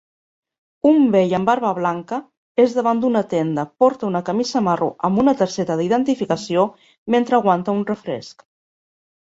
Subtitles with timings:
[0.91, 2.19] Un vell amb barba blanca
[2.63, 6.69] és davant d'una tenda porta una camisa marró amb una targeta de identificació
[7.17, 8.45] mentre aguanta un refresc